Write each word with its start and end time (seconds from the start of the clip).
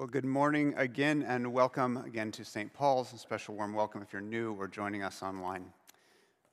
Well, 0.00 0.08
good 0.08 0.24
morning 0.24 0.72
again, 0.78 1.22
and 1.28 1.52
welcome 1.52 1.98
again 1.98 2.32
to 2.32 2.42
St. 2.42 2.72
Paul's. 2.72 3.12
A 3.12 3.18
special 3.18 3.54
warm 3.54 3.74
welcome 3.74 4.00
if 4.00 4.14
you're 4.14 4.22
new 4.22 4.54
or 4.54 4.66
joining 4.66 5.02
us 5.02 5.22
online. 5.22 5.66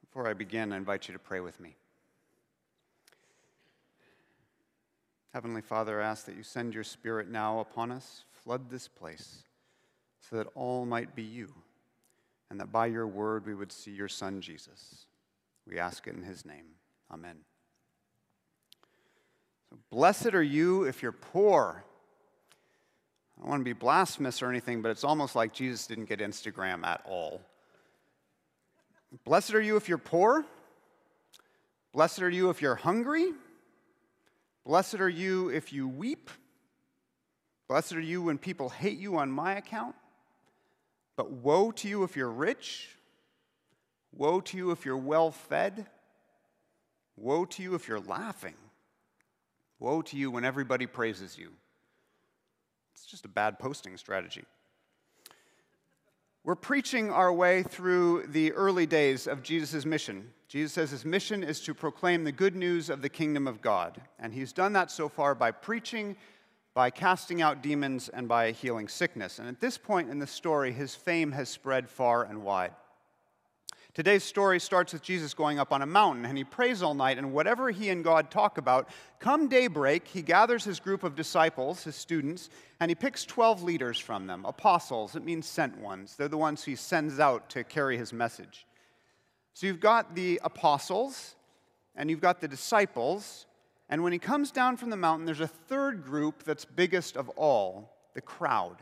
Before 0.01 0.27
I 0.27 0.33
begin, 0.33 0.73
I 0.73 0.75
invite 0.75 1.07
you 1.07 1.13
to 1.13 1.19
pray 1.19 1.39
with 1.39 1.57
me. 1.61 1.77
Heavenly 5.33 5.61
Father, 5.61 6.01
I 6.01 6.07
ask 6.07 6.25
that 6.25 6.35
you 6.35 6.43
send 6.43 6.73
your 6.73 6.83
Spirit 6.83 7.29
now 7.29 7.61
upon 7.61 7.89
us, 7.89 8.25
flood 8.43 8.69
this 8.69 8.89
place, 8.89 9.43
so 10.19 10.35
that 10.35 10.47
all 10.53 10.85
might 10.85 11.15
be 11.15 11.23
you, 11.23 11.53
and 12.49 12.59
that 12.59 12.73
by 12.73 12.87
your 12.87 13.07
word 13.07 13.45
we 13.45 13.55
would 13.55 13.71
see 13.71 13.91
your 13.91 14.09
Son, 14.09 14.41
Jesus. 14.41 15.05
We 15.65 15.79
ask 15.79 16.05
it 16.05 16.15
in 16.15 16.23
his 16.23 16.43
name. 16.43 16.65
Amen. 17.09 17.37
So, 19.69 19.77
blessed 19.89 20.33
are 20.33 20.43
you 20.43 20.83
if 20.83 21.01
you're 21.01 21.13
poor. 21.13 21.85
I 23.37 23.41
don't 23.41 23.49
want 23.49 23.61
to 23.61 23.65
be 23.65 23.73
blasphemous 23.73 24.41
or 24.41 24.49
anything, 24.49 24.81
but 24.81 24.89
it's 24.89 25.03
almost 25.03 25.35
like 25.35 25.53
Jesus 25.53 25.85
didn't 25.85 26.05
get 26.05 26.19
Instagram 26.19 26.83
at 26.83 27.01
all. 27.05 27.41
Blessed 29.25 29.53
are 29.53 29.61
you 29.61 29.77
if 29.77 29.87
you're 29.87 29.97
poor. 29.97 30.43
Blessed 31.93 32.21
are 32.21 32.29
you 32.29 32.49
if 32.49 32.61
you're 32.61 32.75
hungry. 32.75 33.31
Blessed 34.65 34.95
are 34.95 35.09
you 35.09 35.49
if 35.49 35.71
you 35.71 35.87
weep. 35.87 36.29
Blessed 37.67 37.93
are 37.93 38.01
you 38.01 38.21
when 38.23 38.37
people 38.37 38.69
hate 38.69 38.97
you 38.97 39.17
on 39.17 39.31
my 39.31 39.55
account. 39.55 39.95
But 41.15 41.31
woe 41.31 41.71
to 41.71 41.87
you 41.87 42.03
if 42.03 42.15
you're 42.15 42.31
rich. 42.31 42.89
Woe 44.13 44.41
to 44.41 44.57
you 44.57 44.71
if 44.71 44.85
you're 44.85 44.97
well 44.97 45.31
fed. 45.31 45.87
Woe 47.15 47.45
to 47.45 47.63
you 47.63 47.75
if 47.75 47.87
you're 47.87 47.99
laughing. 47.99 48.55
Woe 49.79 50.01
to 50.03 50.17
you 50.17 50.31
when 50.31 50.43
everybody 50.43 50.85
praises 50.85 51.37
you. 51.37 51.51
It's 52.97 53.05
just 53.05 53.25
a 53.25 53.29
bad 53.29 53.59
posting 53.59 53.95
strategy. 53.95 54.43
We're 56.43 56.55
preaching 56.55 57.11
our 57.11 57.31
way 57.31 57.61
through 57.61 58.25
the 58.27 58.53
early 58.53 58.87
days 58.87 59.27
of 59.27 59.43
Jesus' 59.43 59.85
mission. 59.85 60.31
Jesus 60.47 60.73
says 60.73 60.89
his 60.89 61.05
mission 61.05 61.43
is 61.43 61.59
to 61.61 61.75
proclaim 61.75 62.23
the 62.23 62.31
good 62.31 62.55
news 62.55 62.89
of 62.89 63.03
the 63.03 63.09
kingdom 63.09 63.47
of 63.47 63.61
God. 63.61 64.01
And 64.17 64.33
he's 64.33 64.51
done 64.51 64.73
that 64.73 64.89
so 64.89 65.09
far 65.09 65.35
by 65.35 65.51
preaching, 65.51 66.15
by 66.73 66.89
casting 66.89 67.39
out 67.39 67.61
demons, 67.61 68.09
and 68.09 68.27
by 68.27 68.51
healing 68.51 68.87
sickness. 68.87 69.37
And 69.37 69.47
at 69.47 69.59
this 69.59 69.77
point 69.77 70.09
in 70.09 70.17
the 70.17 70.25
story, 70.25 70.71
his 70.71 70.95
fame 70.95 71.33
has 71.33 71.49
spread 71.49 71.87
far 71.87 72.23
and 72.23 72.41
wide. 72.41 72.73
Today's 73.97 74.23
story 74.23 74.59
starts 74.59 74.93
with 74.93 75.01
Jesus 75.01 75.33
going 75.33 75.57
up 75.57 75.73
on 75.73 75.81
a 75.81 75.87
mountain 75.87 76.23
and 76.23 76.37
he 76.37 76.43
prays 76.43 76.83
all 76.83 76.93
night, 76.93 77.17
and 77.17 77.33
whatever 77.33 77.71
he 77.71 77.89
and 77.89 78.03
God 78.03 78.29
talk 78.29 78.59
about, 78.59 78.89
come 79.19 79.47
daybreak, 79.47 80.07
he 80.07 80.21
gathers 80.21 80.63
his 80.63 80.79
group 80.79 81.03
of 81.03 81.15
disciples, 81.15 81.83
his 81.83 81.95
students, 81.95 82.51
and 82.79 82.91
he 82.91 82.95
picks 82.95 83.25
12 83.25 83.63
leaders 83.63 83.97
from 83.99 84.27
them 84.27 84.45
apostles. 84.45 85.15
It 85.15 85.25
means 85.25 85.47
sent 85.47 85.79
ones. 85.79 86.15
They're 86.15 86.27
the 86.27 86.37
ones 86.37 86.63
he 86.63 86.75
sends 86.75 87.19
out 87.19 87.49
to 87.49 87.63
carry 87.63 87.97
his 87.97 88.13
message. 88.13 88.67
So 89.55 89.65
you've 89.65 89.79
got 89.79 90.13
the 90.13 90.39
apostles 90.43 91.33
and 91.95 92.07
you've 92.07 92.21
got 92.21 92.39
the 92.39 92.47
disciples, 92.47 93.47
and 93.89 94.03
when 94.03 94.13
he 94.13 94.19
comes 94.19 94.51
down 94.51 94.77
from 94.77 94.91
the 94.91 94.95
mountain, 94.95 95.25
there's 95.25 95.39
a 95.39 95.47
third 95.47 96.03
group 96.03 96.43
that's 96.43 96.65
biggest 96.65 97.17
of 97.17 97.29
all 97.29 97.97
the 98.13 98.21
crowd. 98.21 98.77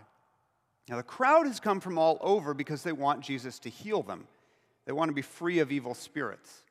Now, 0.89 0.97
the 0.97 1.03
crowd 1.03 1.47
has 1.47 1.61
come 1.61 1.79
from 1.79 1.97
all 1.97 2.17
over 2.19 2.53
because 2.53 2.83
they 2.83 2.91
want 2.91 3.21
Jesus 3.21 3.59
to 3.59 3.69
heal 3.69 4.03
them. 4.03 4.27
They 4.85 4.91
want 4.91 5.09
to 5.09 5.15
be 5.15 5.21
free 5.21 5.59
of 5.59 5.71
evil 5.71 5.93
spirits. 5.93 6.63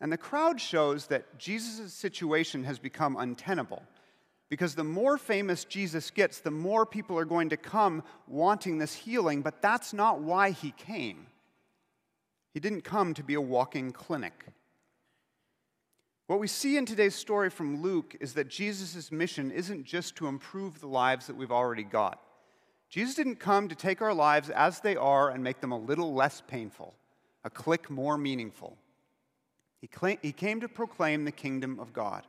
And 0.00 0.12
the 0.12 0.18
crowd 0.18 0.60
shows 0.60 1.06
that 1.06 1.38
Jesus' 1.38 1.92
situation 1.92 2.64
has 2.64 2.78
become 2.78 3.16
untenable. 3.16 3.82
Because 4.48 4.74
the 4.74 4.84
more 4.84 5.18
famous 5.18 5.64
Jesus 5.64 6.10
gets, 6.10 6.40
the 6.40 6.50
more 6.50 6.86
people 6.86 7.18
are 7.18 7.24
going 7.24 7.48
to 7.48 7.56
come 7.56 8.04
wanting 8.28 8.78
this 8.78 8.94
healing, 8.94 9.42
but 9.42 9.60
that's 9.60 9.92
not 9.92 10.20
why 10.20 10.50
he 10.50 10.70
came. 10.72 11.26
He 12.54 12.60
didn't 12.60 12.82
come 12.82 13.14
to 13.14 13.24
be 13.24 13.34
a 13.34 13.40
walking 13.40 13.92
clinic. 13.92 14.46
What 16.26 16.40
we 16.40 16.48
see 16.48 16.76
in 16.76 16.86
today's 16.86 17.14
story 17.14 17.50
from 17.50 17.82
Luke 17.82 18.16
is 18.20 18.34
that 18.34 18.48
Jesus' 18.48 19.12
mission 19.12 19.50
isn't 19.50 19.84
just 19.84 20.16
to 20.16 20.26
improve 20.26 20.80
the 20.80 20.88
lives 20.88 21.26
that 21.26 21.36
we've 21.36 21.52
already 21.52 21.84
got. 21.84 22.20
Jesus 22.88 23.14
didn't 23.14 23.36
come 23.36 23.68
to 23.68 23.74
take 23.74 24.00
our 24.00 24.14
lives 24.14 24.50
as 24.50 24.80
they 24.80 24.96
are 24.96 25.30
and 25.30 25.42
make 25.42 25.60
them 25.60 25.72
a 25.72 25.78
little 25.78 26.14
less 26.14 26.42
painful 26.46 26.94
a 27.46 27.50
click 27.50 27.88
more 27.88 28.18
meaningful. 28.18 28.76
He, 29.80 29.88
he 30.20 30.32
came 30.32 30.60
to 30.60 30.68
proclaim 30.68 31.24
the 31.24 31.30
kingdom 31.30 31.78
of 31.78 31.92
God. 31.92 32.24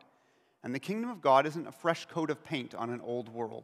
And 0.64 0.76
the 0.76 0.80
kingdom 0.80 1.10
of 1.10 1.22
God 1.22 1.48
isn't 1.48 1.68
a 1.68 1.72
fresh 1.72 2.06
coat 2.06 2.30
of 2.30 2.44
paint 2.44 2.76
on 2.76 2.92
an 2.92 3.02
old 3.02 3.28
world. 3.28 3.64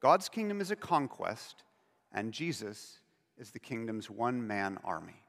God's 0.00 0.30
kingdom 0.30 0.62
is 0.62 0.70
a 0.70 0.76
conquest, 0.76 1.62
and 2.10 2.32
Jesus 2.32 3.00
is 3.36 3.50
the 3.50 3.58
kingdom's 3.58 4.08
one 4.08 4.46
man 4.46 4.78
army. 4.82 5.22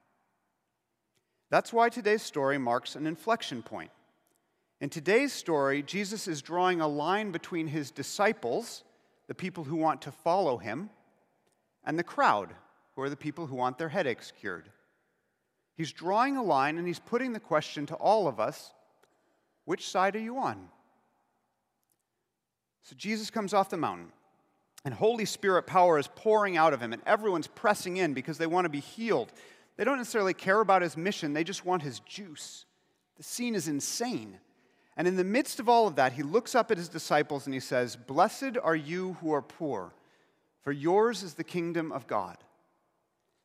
That's 1.49 1.73
why 1.73 1.89
today's 1.89 2.23
story 2.23 2.57
marks 2.57 2.95
an 2.95 3.05
inflection 3.05 3.61
point. 3.63 3.91
In 4.79 4.89
today's 4.89 5.33
story, 5.33 5.83
Jesus 5.83 6.25
is 6.25 6.41
drawing 6.41 6.79
a 6.79 6.87
line 6.87 7.31
between 7.31 7.67
his 7.67 7.91
disciples, 7.91 8.85
the 9.27 9.35
people 9.35 9.65
who 9.65 9.75
want 9.75 10.01
to 10.03 10.11
follow 10.11 10.57
him, 10.57 10.89
and 11.83 11.99
the 11.99 12.03
crowd, 12.03 12.49
who 12.95 13.01
are 13.01 13.09
the 13.09 13.17
people 13.17 13.47
who 13.47 13.55
want 13.57 13.77
their 13.77 13.89
headaches 13.89 14.31
cured. 14.39 14.69
He's 15.75 15.91
drawing 15.91 16.37
a 16.37 16.43
line 16.43 16.77
and 16.77 16.87
he's 16.87 16.99
putting 16.99 17.33
the 17.33 17.39
question 17.39 17.85
to 17.87 17.95
all 17.95 18.27
of 18.27 18.39
us 18.39 18.71
which 19.65 19.87
side 19.87 20.15
are 20.15 20.19
you 20.19 20.37
on? 20.37 20.67
So 22.83 22.95
Jesus 22.97 23.29
comes 23.29 23.53
off 23.53 23.69
the 23.69 23.77
mountain, 23.77 24.11
and 24.83 24.93
Holy 24.93 25.25
Spirit 25.25 25.65
power 25.65 25.97
is 25.97 26.09
pouring 26.15 26.57
out 26.57 26.73
of 26.73 26.81
him, 26.81 26.91
and 26.91 27.01
everyone's 27.05 27.47
pressing 27.47 27.97
in 27.97 28.13
because 28.13 28.37
they 28.37 28.47
want 28.47 28.65
to 28.65 28.69
be 28.69 28.81
healed. 28.81 29.31
They 29.77 29.85
don't 29.85 29.97
necessarily 29.97 30.33
care 30.33 30.59
about 30.59 30.81
his 30.81 30.97
mission, 30.97 31.33
they 31.33 31.45
just 31.45 31.65
want 31.65 31.81
his 31.81 31.99
juice. 32.01 32.65
The 33.15 33.23
scene 33.23 33.55
is 33.55 33.67
insane. 33.67 34.39
And 34.95 35.07
in 35.07 35.15
the 35.15 35.23
midst 35.23 35.59
of 35.59 35.69
all 35.69 35.87
of 35.87 35.95
that, 35.95 36.13
he 36.13 36.21
looks 36.21 36.53
up 36.53 36.69
at 36.69 36.77
his 36.77 36.89
disciples 36.89 37.47
and 37.47 37.53
he 37.53 37.59
says, 37.59 37.95
Blessed 37.95 38.57
are 38.61 38.75
you 38.75 39.17
who 39.21 39.33
are 39.33 39.41
poor, 39.41 39.93
for 40.61 40.71
yours 40.71 41.23
is 41.23 41.33
the 41.33 41.43
kingdom 41.43 41.91
of 41.91 42.05
God. 42.05 42.37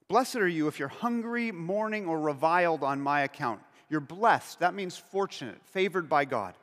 Blessed 0.08 0.36
are 0.36 0.48
you 0.48 0.69
if 0.69 0.78
you're 0.78 0.88
hungry, 0.88 1.52
mourning, 1.52 2.06
or 2.06 2.19
reviled 2.19 2.82
on 2.82 3.00
my 3.00 3.20
account. 3.20 3.60
You're 3.91 4.00
blessed. 4.00 4.60
That 4.60 4.74
means 4.74 4.96
fortunate, 4.96 5.60
favored 5.64 6.08
by 6.08 6.24
God. 6.24 6.54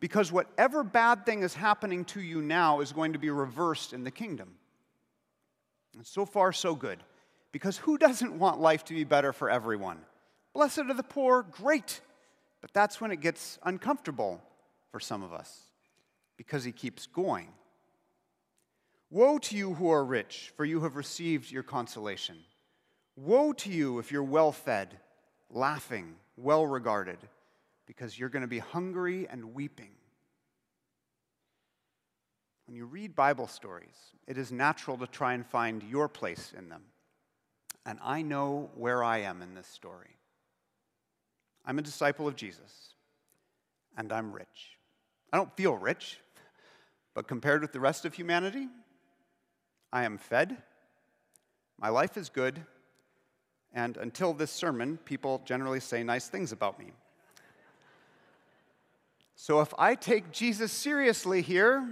Because 0.00 0.32
whatever 0.32 0.82
bad 0.82 1.24
thing 1.24 1.42
is 1.42 1.54
happening 1.54 2.04
to 2.06 2.20
you 2.20 2.42
now 2.42 2.80
is 2.80 2.92
going 2.92 3.12
to 3.12 3.18
be 3.18 3.30
reversed 3.30 3.92
in 3.92 4.02
the 4.02 4.10
kingdom. 4.10 4.54
And 5.96 6.06
so 6.06 6.24
far, 6.24 6.52
so 6.52 6.74
good. 6.74 7.02
Because 7.52 7.76
who 7.76 7.98
doesn't 7.98 8.38
want 8.38 8.60
life 8.60 8.84
to 8.86 8.94
be 8.94 9.04
better 9.04 9.32
for 9.32 9.50
everyone? 9.50 9.98
Blessed 10.52 10.80
are 10.80 10.94
the 10.94 11.02
poor, 11.02 11.42
great. 11.42 12.00
But 12.60 12.72
that's 12.72 13.00
when 13.00 13.10
it 13.12 13.20
gets 13.20 13.58
uncomfortable 13.64 14.40
for 14.90 15.00
some 15.00 15.22
of 15.22 15.32
us 15.32 15.60
because 16.36 16.64
he 16.64 16.72
keeps 16.72 17.06
going. 17.06 17.48
Woe 19.10 19.38
to 19.38 19.56
you 19.56 19.74
who 19.74 19.90
are 19.90 20.04
rich, 20.04 20.52
for 20.56 20.64
you 20.64 20.80
have 20.80 20.96
received 20.96 21.50
your 21.50 21.62
consolation. 21.62 22.36
Woe 23.16 23.52
to 23.52 23.70
you 23.70 23.98
if 23.98 24.12
you're 24.12 24.22
well 24.22 24.52
fed, 24.52 24.98
laughing, 25.50 26.14
well 26.36 26.66
regarded, 26.66 27.18
because 27.86 28.18
you're 28.18 28.28
going 28.28 28.42
to 28.42 28.48
be 28.48 28.58
hungry 28.58 29.26
and 29.28 29.54
weeping. 29.54 29.90
When 32.66 32.76
you 32.76 32.86
read 32.86 33.16
Bible 33.16 33.48
stories, 33.48 33.96
it 34.28 34.38
is 34.38 34.52
natural 34.52 34.96
to 34.98 35.06
try 35.06 35.34
and 35.34 35.44
find 35.44 35.82
your 35.82 36.08
place 36.08 36.52
in 36.56 36.68
them. 36.68 36.82
And 37.84 37.98
I 38.02 38.22
know 38.22 38.70
where 38.74 39.02
I 39.02 39.18
am 39.18 39.42
in 39.42 39.54
this 39.54 39.66
story. 39.66 40.16
I'm 41.66 41.78
a 41.78 41.82
disciple 41.82 42.28
of 42.28 42.36
Jesus, 42.36 42.94
and 43.96 44.12
I'm 44.12 44.32
rich. 44.32 44.78
I 45.32 45.36
don't 45.36 45.54
feel 45.56 45.76
rich, 45.76 46.20
but 47.14 47.26
compared 47.26 47.62
with 47.62 47.72
the 47.72 47.80
rest 47.80 48.04
of 48.04 48.14
humanity, 48.14 48.68
I 49.92 50.04
am 50.04 50.16
fed, 50.16 50.56
my 51.80 51.88
life 51.88 52.16
is 52.16 52.28
good, 52.28 52.64
and 53.72 53.96
until 53.96 54.32
this 54.32 54.50
sermon, 54.50 54.98
people 55.04 55.42
generally 55.44 55.80
say 55.80 56.02
nice 56.02 56.28
things 56.28 56.52
about 56.52 56.78
me. 56.78 56.92
So 59.36 59.60
if 59.60 59.72
I 59.78 59.94
take 59.94 60.32
Jesus 60.32 60.72
seriously 60.72 61.40
here, 61.40 61.88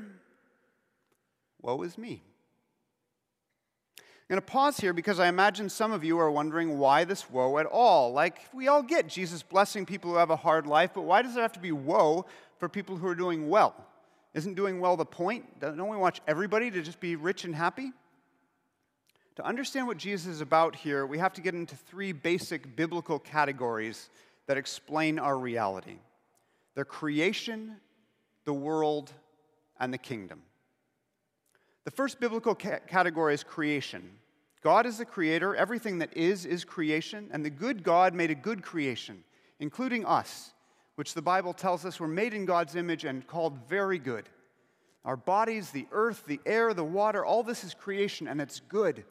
woe 1.62 1.80
is 1.82 1.96
me. 1.96 2.22
I'm 3.98 4.34
going 4.34 4.42
to 4.42 4.46
pause 4.46 4.78
here 4.78 4.92
because 4.92 5.18
I 5.18 5.28
imagine 5.28 5.70
some 5.70 5.90
of 5.90 6.04
you 6.04 6.18
are 6.18 6.30
wondering 6.30 6.78
why 6.78 7.04
this 7.04 7.30
woe 7.30 7.56
at 7.56 7.64
all. 7.64 8.12
Like, 8.12 8.40
we 8.52 8.68
all 8.68 8.82
get 8.82 9.08
Jesus 9.08 9.42
blessing 9.42 9.86
people 9.86 10.10
who 10.10 10.18
have 10.18 10.28
a 10.28 10.36
hard 10.36 10.66
life, 10.66 10.90
but 10.92 11.02
why 11.02 11.22
does 11.22 11.32
there 11.32 11.42
have 11.42 11.54
to 11.54 11.60
be 11.60 11.72
woe 11.72 12.26
for 12.58 12.68
people 12.68 12.96
who 12.96 13.06
are 13.08 13.14
doing 13.14 13.48
well? 13.48 13.74
Isn't 14.34 14.52
doing 14.52 14.80
well 14.80 14.98
the 14.98 15.06
point? 15.06 15.58
Don't 15.60 15.88
we 15.88 15.96
want 15.96 16.20
everybody 16.28 16.70
to 16.70 16.82
just 16.82 17.00
be 17.00 17.16
rich 17.16 17.44
and 17.44 17.54
happy? 17.54 17.92
To 19.38 19.46
understand 19.46 19.86
what 19.86 19.98
Jesus 19.98 20.26
is 20.26 20.40
about 20.40 20.74
here, 20.74 21.06
we 21.06 21.18
have 21.18 21.32
to 21.34 21.40
get 21.40 21.54
into 21.54 21.76
three 21.76 22.10
basic 22.10 22.74
biblical 22.74 23.20
categories 23.20 24.10
that 24.48 24.56
explain 24.56 25.20
our 25.20 25.38
reality 25.38 25.98
the 26.74 26.84
creation, 26.84 27.76
the 28.44 28.52
world, 28.52 29.12
and 29.78 29.94
the 29.94 29.98
kingdom. 29.98 30.42
The 31.84 31.92
first 31.92 32.18
biblical 32.18 32.56
ca- 32.56 32.80
category 32.88 33.32
is 33.32 33.44
creation. 33.44 34.10
God 34.60 34.86
is 34.86 34.98
the 34.98 35.04
creator, 35.04 35.54
everything 35.54 36.00
that 36.00 36.16
is 36.16 36.44
is 36.44 36.64
creation, 36.64 37.28
and 37.30 37.44
the 37.44 37.50
good 37.50 37.84
God 37.84 38.14
made 38.14 38.32
a 38.32 38.34
good 38.34 38.60
creation, 38.60 39.22
including 39.60 40.04
us, 40.04 40.50
which 40.96 41.14
the 41.14 41.22
Bible 41.22 41.52
tells 41.52 41.84
us 41.84 42.00
were 42.00 42.08
made 42.08 42.34
in 42.34 42.44
God's 42.44 42.74
image 42.74 43.04
and 43.04 43.24
called 43.24 43.56
very 43.68 44.00
good. 44.00 44.28
Our 45.04 45.16
bodies, 45.16 45.70
the 45.70 45.86
earth, 45.92 46.24
the 46.26 46.40
air, 46.44 46.74
the 46.74 46.82
water, 46.82 47.24
all 47.24 47.44
this 47.44 47.62
is 47.62 47.72
creation, 47.72 48.26
and 48.26 48.40
it's 48.40 48.58
good. 48.58 49.04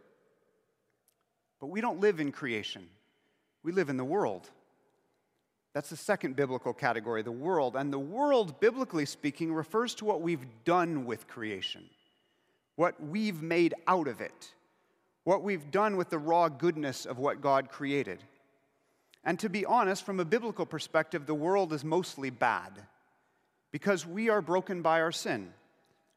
But 1.60 1.68
we 1.68 1.82
don't 1.82 2.00
live 2.00 2.20
in 2.20 2.32
creation, 2.32 2.88
we 3.64 3.72
live 3.72 3.90
in 3.90 3.98
the 3.98 4.06
world. 4.06 4.50
That's 5.74 5.92
the 5.92 5.96
second 5.96 6.36
biblical 6.36 6.74
category, 6.74 7.22
the 7.22 7.32
world. 7.32 7.76
And 7.76 7.94
the 7.94 8.00
world, 8.00 8.60
biblically 8.60 9.06
speaking, 9.06 9.54
refers 9.54 9.94
to 9.96 10.06
what 10.06 10.22
we've 10.22 10.46
done 10.66 11.06
with 11.06 11.28
creation, 11.28 11.84
what 12.76 13.00
we've 13.00 13.44
made 13.44 13.76
out 13.86 14.08
of 14.08 14.20
it, 14.20 14.54
what 15.24 15.44
we've 15.44 15.70
done 15.70 15.96
with 15.96 16.10
the 16.10 16.18
raw 16.18 16.50
goodness 16.50 17.06
of 17.06 17.20
what 17.20 17.42
God 17.42 17.70
created. 17.70 18.24
And 19.24 19.38
to 19.40 19.50
be 19.50 19.66
honest, 19.66 20.04
from 20.04 20.20
a 20.20 20.26
biblical 20.26 20.66
perspective, 20.66 21.28
the 21.28 21.36
world 21.36 21.72
is 21.74 21.84
mostly 21.84 22.32
bad 22.32 22.72
because 23.72 24.04
we 24.04 24.30
are 24.30 24.42
broken 24.42 24.82
by 24.82 25.02
our 25.02 25.12
sin, 25.12 25.54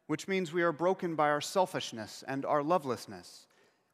which 0.07 0.27
means 0.27 0.55
we 0.55 0.63
are 0.63 0.73
broken 0.73 1.17
by 1.17 1.29
our 1.29 1.43
selfishness 1.43 2.25
and 2.27 2.47
our 2.47 2.63
lovelessness. 2.63 3.47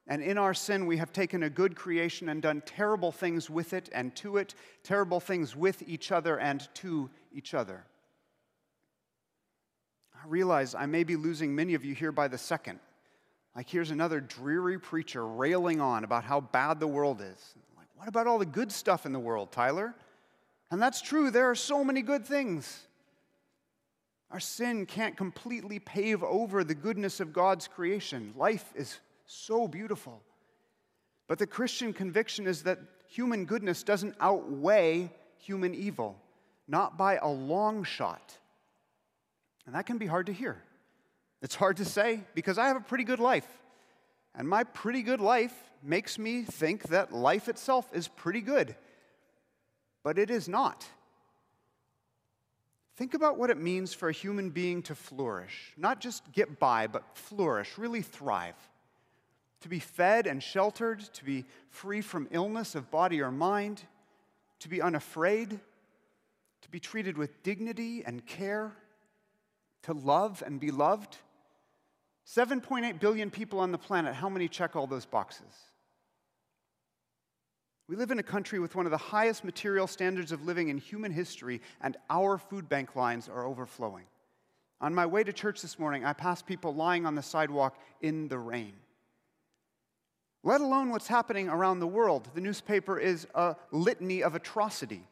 And 0.09 0.23
in 0.23 0.39
our 0.39 0.55
sin, 0.55 0.87
we 0.87 0.99
have 0.99 1.13
taken 1.13 1.43
a 1.43 1.51
good 1.51 1.75
creation 1.75 2.29
and 2.29 2.41
done 2.41 2.63
terrible 2.65 3.11
things 3.11 3.51
with 3.51 3.73
it 3.73 3.89
and 3.93 4.15
to 4.17 4.37
it, 4.37 4.55
terrible 4.85 5.19
things 5.19 5.57
with 5.57 5.83
each 5.87 6.13
other 6.13 6.39
and 6.39 6.69
to 6.75 7.11
each 7.33 7.55
other. 7.55 7.85
I 10.15 10.29
realize 10.29 10.75
I 10.75 10.87
may 10.87 11.03
be 11.03 11.17
losing 11.17 11.55
many 11.55 11.75
of 11.75 11.85
you 11.85 11.95
here 11.95 12.13
by 12.13 12.29
the 12.29 12.39
second. 12.39 12.79
Like, 13.57 13.69
here's 13.69 13.91
another 13.91 14.21
dreary 14.21 14.79
preacher 14.79 15.27
railing 15.27 15.81
on 15.81 16.05
about 16.05 16.25
how 16.25 16.41
bad 16.41 16.79
the 16.79 16.87
world 16.87 17.21
is. 17.21 17.55
Like, 17.77 17.89
what 17.97 18.07
about 18.07 18.27
all 18.27 18.39
the 18.39 18.47
good 18.47 18.71
stuff 18.71 19.07
in 19.07 19.13
the 19.13 19.19
world, 19.19 19.51
Tyler? 19.51 19.95
And 20.71 20.81
that's 20.81 21.01
true, 21.01 21.31
there 21.31 21.51
are 21.51 21.55
so 21.55 21.83
many 21.83 22.03
good 22.03 22.27
things. 22.27 22.87
Our 24.31 24.41
sin 24.41 24.87
can't 24.87 25.17
completely 25.17 25.79
pave 25.79 26.23
over 26.23 26.65
the 26.65 26.75
goodness 26.75 27.21
of 27.21 27.33
God's 27.33 27.69
creation. 27.69 28.35
Life 28.37 28.73
is 28.75 28.99
so 29.27 29.69
beautiful. 29.69 30.23
But 31.29 31.39
the 31.39 31.47
Christian 31.47 31.93
conviction 31.93 32.47
is 32.47 32.63
that 32.63 32.79
human 33.09 33.45
goodness 33.45 33.83
doesn't 33.83 34.15
outweigh 34.21 35.11
human 35.39 35.75
evil, 35.75 36.17
not 36.69 36.97
by 36.97 37.17
a 37.17 37.29
long 37.29 37.85
shot. 37.85 38.37
And 39.67 39.75
that 39.75 39.87
can 39.87 39.99
be 39.99 40.07
hard 40.07 40.27
to 40.27 40.33
hear. 40.33 40.63
It's 41.43 41.55
hard 41.55 41.79
to 41.79 41.85
say 41.85 42.21
because 42.35 42.59
I 42.59 42.69
have 42.69 42.77
a 42.77 42.81
pretty 42.81 43.05
good 43.05 43.19
life. 43.19 43.47
And 44.35 44.49
my 44.49 44.65
pretty 44.65 45.03
good 45.03 45.21
life 45.21 45.55
makes 45.83 46.19
me 46.19 46.43
think 46.43 46.85
that 46.85 47.13
life 47.13 47.49
itself 47.49 47.89
is 47.93 48.09
pretty 48.09 48.41
good. 48.41 48.77
But 50.03 50.19
it 50.19 50.31
is 50.31 50.49
not. 50.49 50.87
Think 52.97 53.15
about 53.15 53.39
what 53.39 53.51
it 53.51 53.59
means 53.59 53.93
for 53.93 54.09
a 54.09 54.13
human 54.13 54.51
being 54.51 54.83
to 54.83 54.95
flourish, 54.95 55.73
not 55.77 56.01
just 56.01 56.33
get 56.33 56.59
by, 56.59 56.87
but 56.87 57.05
flourish, 57.15 57.77
really 57.77 58.03
thrive 58.03 58.55
to 59.61 59.69
be 59.69 59.79
fed 59.79 60.27
and 60.27 60.43
sheltered, 60.43 61.01
to 61.01 61.25
be 61.25 61.45
free 61.71 62.01
from 62.01 62.29
illness 62.31 62.75
of 62.75 62.91
body 62.91 63.21
or 63.21 63.31
mind, 63.31 63.83
to 64.61 64.69
be 64.69 64.83
unafraid, 64.83 65.61
to 66.63 66.71
be 66.71 66.81
treated 66.81 67.17
with 67.17 67.43
dignity 67.43 68.03
and 68.05 68.27
care, 68.27 68.73
to 69.83 69.93
love 69.93 70.43
and 70.45 70.61
be 70.61 70.71
loved. 70.71 71.19
7.8 72.27 72.99
billion 72.99 73.31
people 73.31 73.61
on 73.61 73.73
the 73.73 73.79
planet, 73.79 74.15
how 74.15 74.29
many 74.29 74.49
check 74.49 74.75
all 74.77 74.87
those 74.87 75.07
boxes? 75.07 75.47
We 77.89 77.95
live 77.95 78.11
in 78.11 78.19
a 78.19 78.25
country 78.25 78.59
with 78.59 78.75
one 78.75 78.85
of 78.85 78.91
the 78.91 78.99
highest 78.99 79.45
material 79.45 79.87
standards 79.87 80.33
of 80.33 80.45
living 80.45 80.69
in 80.69 80.79
human 80.79 81.13
history, 81.13 81.61
and 81.81 81.97
our 82.11 82.37
food 82.37 82.69
bank 82.69 82.97
lines 82.97 83.29
are 83.29 83.47
overflowing. 83.47 84.07
On 84.81 84.93
my 84.93 85.07
way 85.07 85.23
to 85.23 85.33
church 85.33 85.63
this 85.63 85.79
morning, 85.79 86.05
I 86.05 86.13
passed 86.13 86.47
people 86.47 86.75
lying 86.75 87.07
on 87.07 87.15
the 87.15 87.23
sidewalk 87.23 87.79
in 88.03 88.27
the 88.29 88.39
rain 88.39 88.73
let 90.47 90.61
alone 90.61 90.91
what's 90.91 91.09
happening 91.09 91.49
around 91.49 91.81
the 91.81 91.89
world. 91.89 92.29
The 92.35 92.41
newspaper 92.41 93.01
is 93.01 93.27
a 93.35 93.57
litany 93.73 94.23
of 94.23 94.37
atrocity, 94.37 95.03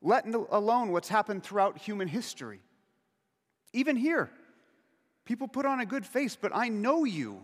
let 0.00 0.24
alone 0.26 0.90
what's 0.90 1.10
happened 1.10 1.42
throughout 1.42 1.76
human 1.76 2.08
history. 2.08 2.60
Even 3.74 3.94
here, 3.94 4.30
people 5.26 5.48
put 5.48 5.66
on 5.66 5.80
a 5.80 5.86
good 5.86 6.06
face, 6.06 6.34
but 6.34 6.50
I 6.54 6.70
know 6.70 7.04
you. 7.04 7.42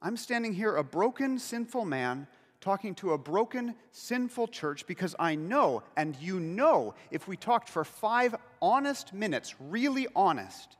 I'm 0.00 0.16
standing 0.16 0.54
here, 0.54 0.76
a 0.76 0.82
broken, 0.82 1.38
sinful 1.38 1.84
man, 1.84 2.26
talking 2.62 2.94
to 2.94 3.12
a 3.12 3.18
broken, 3.18 3.74
sinful 3.92 4.48
church 4.48 4.86
because 4.86 5.14
I 5.18 5.34
know, 5.34 5.82
and 5.94 6.16
you 6.22 6.40
know, 6.40 6.94
if 7.10 7.28
we 7.28 7.36
talked 7.36 7.68
for 7.68 7.84
five 7.84 8.34
honest 8.62 9.12
minutes, 9.12 9.54
really 9.60 10.06
honest, 10.16 10.78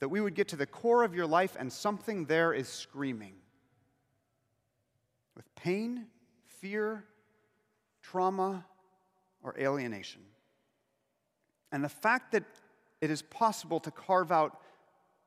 that 0.00 0.08
we 0.08 0.22
would 0.22 0.34
get 0.34 0.48
to 0.48 0.56
the 0.56 0.64
core 0.64 1.04
of 1.04 1.14
your 1.14 1.26
life 1.26 1.58
and 1.60 1.70
something 1.70 2.24
there 2.24 2.54
is 2.54 2.70
screaming 2.70 3.34
with 5.36 5.54
pain, 5.54 6.06
fear, 6.46 7.04
trauma, 8.02 8.64
or 9.42 9.54
alienation. 9.58 10.22
And 11.70 11.84
the 11.84 11.88
fact 11.88 12.32
that 12.32 12.44
it 13.00 13.10
is 13.10 13.22
possible 13.22 13.78
to 13.80 13.90
carve 13.90 14.32
out 14.32 14.58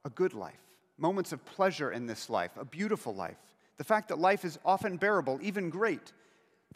a 0.03 0.09
good 0.09 0.33
life, 0.33 0.59
moments 0.97 1.31
of 1.31 1.45
pleasure 1.45 1.91
in 1.91 2.07
this 2.07 2.29
life, 2.29 2.51
a 2.57 2.65
beautiful 2.65 3.13
life, 3.13 3.37
the 3.77 3.83
fact 3.83 4.09
that 4.09 4.19
life 4.19 4.43
is 4.43 4.59
often 4.65 4.97
bearable, 4.97 5.39
even 5.41 5.69
great, 5.69 6.11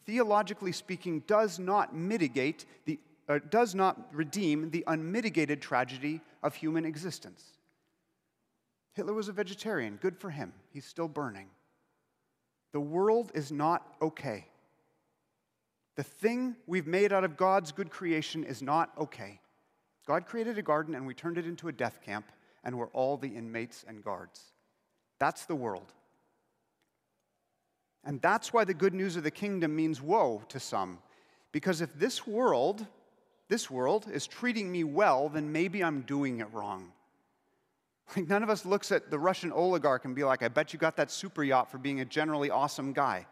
theologically 0.06 0.72
speaking, 0.72 1.20
does 1.26 1.58
not 1.58 1.94
mitigate 1.94 2.64
the 2.86 2.98
uh, 3.28 3.38
does 3.48 3.74
not 3.74 4.12
redeem 4.12 4.70
the 4.70 4.84
unmitigated 4.86 5.62
tragedy 5.62 6.20
of 6.42 6.54
human 6.54 6.84
existence. 6.84 7.42
Hitler 8.92 9.14
was 9.14 9.28
a 9.28 9.32
vegetarian, 9.32 9.98
good 10.00 10.16
for 10.16 10.30
him. 10.30 10.52
He's 10.70 10.84
still 10.84 11.08
burning. 11.08 11.48
The 12.74 12.80
world 12.80 13.30
is 13.34 13.52
not 13.52 13.86
okay. 14.02 14.46
The 15.94 16.02
thing 16.02 16.56
we've 16.66 16.88
made 16.88 17.12
out 17.12 17.22
of 17.22 17.36
God's 17.36 17.70
good 17.70 17.88
creation 17.88 18.42
is 18.42 18.62
not 18.62 18.90
okay. 18.98 19.38
God 20.08 20.26
created 20.26 20.58
a 20.58 20.62
garden 20.62 20.96
and 20.96 21.06
we 21.06 21.14
turned 21.14 21.38
it 21.38 21.46
into 21.46 21.68
a 21.68 21.72
death 21.72 22.00
camp, 22.04 22.32
and 22.64 22.76
we're 22.76 22.88
all 22.88 23.16
the 23.16 23.28
inmates 23.28 23.84
and 23.86 24.02
guards. 24.02 24.40
That's 25.20 25.46
the 25.46 25.54
world. 25.54 25.92
And 28.02 28.20
that's 28.20 28.52
why 28.52 28.64
the 28.64 28.74
good 28.74 28.92
news 28.92 29.14
of 29.14 29.22
the 29.22 29.30
kingdom 29.30 29.76
means 29.76 30.02
woe 30.02 30.42
to 30.48 30.58
some. 30.58 30.98
Because 31.52 31.80
if 31.80 31.94
this 31.96 32.26
world, 32.26 32.84
this 33.48 33.70
world 33.70 34.06
is 34.12 34.26
treating 34.26 34.72
me 34.72 34.82
well, 34.82 35.28
then 35.28 35.52
maybe 35.52 35.84
I'm 35.84 36.00
doing 36.00 36.40
it 36.40 36.52
wrong. 36.52 36.90
Like, 38.16 38.28
none 38.28 38.42
of 38.42 38.50
us 38.50 38.66
looks 38.66 38.92
at 38.92 39.10
the 39.10 39.18
Russian 39.18 39.50
oligarch 39.50 40.04
and 40.04 40.14
be 40.14 40.24
like, 40.24 40.42
I 40.42 40.48
bet 40.48 40.72
you 40.72 40.78
got 40.78 40.96
that 40.96 41.10
super 41.10 41.42
yacht 41.42 41.70
for 41.70 41.78
being 41.78 42.00
a 42.00 42.04
generally 42.04 42.50
awesome 42.50 42.92
guy. 42.92 43.26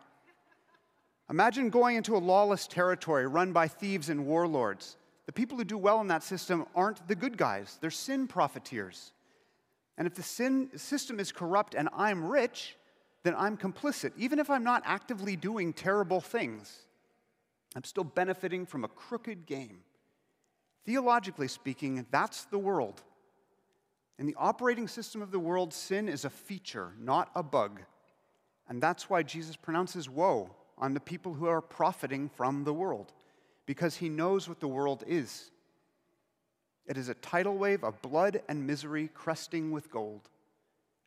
Imagine 1.30 1.70
going 1.70 1.96
into 1.96 2.16
a 2.16 2.18
lawless 2.18 2.66
territory 2.66 3.26
run 3.26 3.52
by 3.52 3.68
thieves 3.68 4.08
and 4.08 4.26
warlords. 4.26 4.96
The 5.26 5.32
people 5.32 5.56
who 5.56 5.64
do 5.64 5.78
well 5.78 6.00
in 6.00 6.08
that 6.08 6.22
system 6.22 6.66
aren't 6.74 7.06
the 7.06 7.14
good 7.14 7.36
guys, 7.36 7.78
they're 7.80 7.90
sin 7.90 8.26
profiteers. 8.26 9.12
And 9.98 10.06
if 10.06 10.14
the 10.14 10.22
sin 10.22 10.70
system 10.76 11.20
is 11.20 11.32
corrupt 11.32 11.74
and 11.74 11.88
I'm 11.94 12.24
rich, 12.24 12.76
then 13.24 13.34
I'm 13.36 13.56
complicit. 13.56 14.12
Even 14.16 14.38
if 14.38 14.50
I'm 14.50 14.64
not 14.64 14.82
actively 14.84 15.36
doing 15.36 15.72
terrible 15.72 16.20
things, 16.20 16.86
I'm 17.76 17.84
still 17.84 18.04
benefiting 18.04 18.66
from 18.66 18.84
a 18.84 18.88
crooked 18.88 19.46
game. 19.46 19.80
Theologically 20.84 21.48
speaking, 21.48 22.04
that's 22.10 22.44
the 22.46 22.58
world. 22.58 23.02
In 24.18 24.26
the 24.26 24.36
operating 24.38 24.88
system 24.88 25.22
of 25.22 25.30
the 25.30 25.38
world, 25.38 25.72
sin 25.72 26.08
is 26.08 26.24
a 26.24 26.30
feature, 26.30 26.92
not 26.98 27.30
a 27.34 27.42
bug. 27.42 27.80
And 28.68 28.82
that's 28.82 29.10
why 29.10 29.22
Jesus 29.22 29.56
pronounces 29.56 30.08
woe 30.08 30.50
on 30.78 30.94
the 30.94 31.00
people 31.00 31.34
who 31.34 31.46
are 31.46 31.60
profiting 31.60 32.28
from 32.28 32.64
the 32.64 32.72
world, 32.72 33.12
because 33.66 33.96
he 33.96 34.08
knows 34.08 34.48
what 34.48 34.60
the 34.60 34.68
world 34.68 35.04
is. 35.06 35.50
It 36.86 36.96
is 36.96 37.08
a 37.08 37.14
tidal 37.14 37.56
wave 37.56 37.84
of 37.84 38.02
blood 38.02 38.42
and 38.48 38.66
misery 38.66 39.08
cresting 39.12 39.70
with 39.70 39.90
gold. 39.90 40.28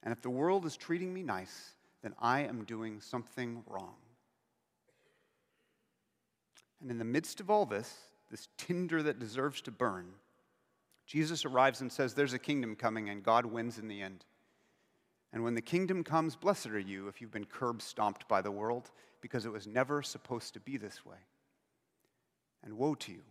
And 0.03 0.11
if 0.11 0.21
the 0.21 0.29
world 0.29 0.65
is 0.65 0.77
treating 0.77 1.13
me 1.13 1.23
nice, 1.23 1.73
then 2.01 2.13
I 2.19 2.41
am 2.41 2.63
doing 2.63 3.01
something 3.01 3.63
wrong. 3.67 3.95
And 6.81 6.91
in 6.91 6.97
the 6.97 7.05
midst 7.05 7.39
of 7.39 7.49
all 7.49 7.65
this, 7.65 7.93
this 8.29 8.47
tinder 8.57 9.01
that 9.03 9.19
deserves 9.19 9.61
to 9.61 9.71
burn, 9.71 10.05
Jesus 11.05 11.45
arrives 11.45 11.81
and 11.81 11.91
says, 11.91 12.13
There's 12.13 12.33
a 12.33 12.39
kingdom 12.39 12.75
coming, 12.75 13.09
and 13.09 13.23
God 13.23 13.45
wins 13.45 13.77
in 13.77 13.87
the 13.87 14.01
end. 14.01 14.25
And 15.31 15.43
when 15.43 15.55
the 15.55 15.61
kingdom 15.61 16.03
comes, 16.03 16.35
blessed 16.35 16.67
are 16.67 16.79
you 16.79 17.07
if 17.07 17.21
you've 17.21 17.31
been 17.31 17.45
curb 17.45 17.81
stomped 17.81 18.27
by 18.27 18.41
the 18.41 18.51
world, 18.51 18.91
because 19.21 19.45
it 19.45 19.51
was 19.51 19.67
never 19.67 20.01
supposed 20.01 20.53
to 20.53 20.59
be 20.59 20.77
this 20.77 21.05
way. 21.05 21.17
And 22.63 22.77
woe 22.77 22.95
to 22.95 23.11
you 23.11 23.21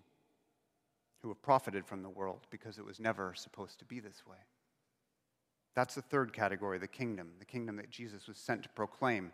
who 1.23 1.29
have 1.29 1.43
profited 1.43 1.87
from 1.87 2.03
the 2.03 2.11
world, 2.11 2.47
because 2.51 2.79
it 2.79 2.85
was 2.85 3.01
never 3.01 3.33
supposed 3.35 3.79
to 3.79 3.85
be 3.85 3.99
this 3.99 4.23
way. 4.27 4.37
That's 5.75 5.95
the 5.95 6.03
third 6.03 6.33
category, 6.33 6.79
the 6.79 6.87
kingdom, 6.87 7.31
the 7.39 7.45
kingdom 7.45 7.77
that 7.77 7.91
Jesus 7.91 8.29
was 8.29 8.37
sent 8.37 8.63
to 8.63 8.69
proclaim. 8.69 9.33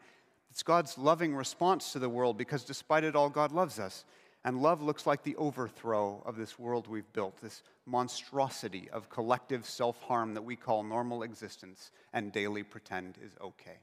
It's 0.51 0.63
God's 0.63 0.97
loving 0.97 1.35
response 1.35 1.93
to 1.93 1.99
the 1.99 2.09
world 2.09 2.39
because 2.39 2.65
despite 2.65 3.05
it 3.05 3.15
all, 3.15 3.29
God 3.29 3.53
loves 3.53 3.79
us. 3.79 4.05
And 4.45 4.63
love 4.63 4.81
looks 4.81 5.07
like 5.07 5.23
the 5.23 5.37
overthrow 5.37 6.23
of 6.25 6.37
this 6.37 6.59
world 6.59 6.87
we've 6.87 7.13
built, 7.13 7.41
this 7.41 7.63
monstrosity 7.85 8.89
of 8.91 9.11
collective 9.11 9.67
self 9.67 10.01
harm 10.03 10.35
that 10.35 10.43
we 10.43 10.57
call 10.57 10.83
normal 10.83 11.23
existence 11.23 11.91
and 12.13 12.33
daily 12.33 12.63
pretend 12.63 13.19
is 13.23 13.33
okay. 13.43 13.79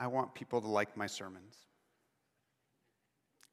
I 0.00 0.08
want 0.08 0.34
people 0.34 0.60
to 0.60 0.66
like 0.66 0.96
my 0.96 1.06
sermons 1.06 1.54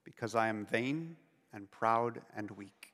because 0.04 0.34
I 0.34 0.48
am 0.48 0.66
vain 0.66 1.16
and 1.54 1.70
proud 1.70 2.22
and 2.36 2.50
weak. 2.52 2.94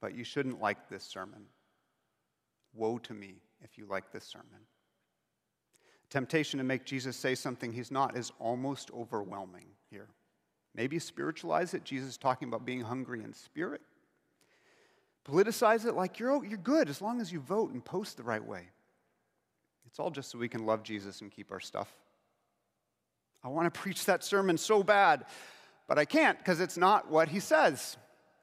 But 0.00 0.14
you 0.14 0.24
shouldn't 0.24 0.62
like 0.62 0.88
this 0.88 1.04
sermon. 1.04 1.44
Woe 2.72 2.96
to 3.00 3.12
me 3.12 3.34
if 3.62 3.76
you 3.76 3.84
like 3.84 4.12
this 4.12 4.24
sermon. 4.24 4.69
Temptation 6.10 6.58
to 6.58 6.64
make 6.64 6.84
Jesus 6.84 7.16
say 7.16 7.34
something 7.34 7.72
he's 7.72 7.90
not 7.90 8.16
is 8.16 8.32
almost 8.40 8.90
overwhelming 8.92 9.66
here. 9.90 10.08
Maybe 10.74 10.98
spiritualize 10.98 11.72
it. 11.72 11.84
Jesus 11.84 12.16
talking 12.16 12.48
about 12.48 12.64
being 12.64 12.80
hungry 12.80 13.22
in 13.22 13.32
spirit. 13.32 13.80
Politicize 15.24 15.86
it 15.86 15.94
like 15.94 16.18
you're, 16.18 16.44
you're 16.44 16.58
good 16.58 16.88
as 16.88 17.00
long 17.00 17.20
as 17.20 17.32
you 17.32 17.40
vote 17.40 17.72
and 17.72 17.84
post 17.84 18.16
the 18.16 18.22
right 18.22 18.44
way. 18.44 18.68
It's 19.86 19.98
all 19.98 20.10
just 20.10 20.30
so 20.30 20.38
we 20.38 20.48
can 20.48 20.66
love 20.66 20.82
Jesus 20.82 21.20
and 21.20 21.30
keep 21.30 21.52
our 21.52 21.60
stuff. 21.60 21.92
I 23.42 23.48
want 23.48 23.72
to 23.72 23.80
preach 23.80 24.04
that 24.06 24.24
sermon 24.24 24.58
so 24.58 24.82
bad, 24.82 25.24
but 25.88 25.98
I 25.98 26.04
can't 26.04 26.38
because 26.38 26.60
it's 26.60 26.76
not 26.76 27.10
what 27.10 27.28
he 27.28 27.40
says. 27.40 27.96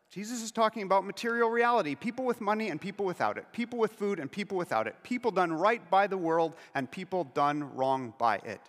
Jesus 0.10 0.42
is 0.42 0.52
talking 0.52 0.84
about 0.84 1.06
material 1.06 1.50
reality 1.50 1.94
people 1.94 2.26
with 2.26 2.40
money 2.40 2.70
and 2.70 2.80
people 2.80 3.06
without 3.06 3.38
it, 3.38 3.46
people 3.52 3.78
with 3.78 3.92
food 3.94 4.20
and 4.20 4.32
people 4.32 4.58
without 4.58 4.88
it, 4.88 4.96
people 5.04 5.32
done 5.32 5.52
right 5.52 5.88
by 5.90 6.08
the 6.08 6.18
world 6.18 6.54
and 6.76 6.90
people 6.90 7.26
done 7.34 7.76
wrong 7.76 8.14
by 8.18 8.38
it. 8.38 8.62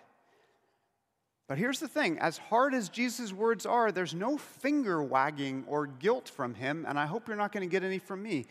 But 1.47 1.57
here's 1.57 1.79
the 1.79 1.87
thing 1.87 2.19
as 2.19 2.37
hard 2.37 2.75
as 2.75 2.89
Jesus' 2.89 3.33
words 3.33 3.65
are, 3.65 3.91
there's 3.91 4.13
no 4.13 4.37
finger 4.37 5.01
wagging 5.01 5.63
or 5.67 5.87
guilt 5.87 6.29
from 6.29 6.53
him, 6.53 6.85
and 6.87 6.99
I 6.99 7.07
hope 7.07 7.27
you're 7.27 7.37
not 7.37 7.51
going 7.51 7.67
to 7.67 7.71
get 7.71 7.83
any 7.83 7.97
from 7.97 8.21
me. 8.21 8.45